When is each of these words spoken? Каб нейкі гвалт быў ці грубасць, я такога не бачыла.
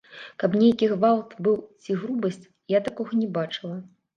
Каб 0.43 0.55
нейкі 0.61 0.87
гвалт 0.93 1.35
быў 1.47 1.61
ці 1.83 1.99
грубасць, 2.01 2.49
я 2.77 2.83
такога 2.89 3.21
не 3.23 3.29
бачыла. 3.39 3.75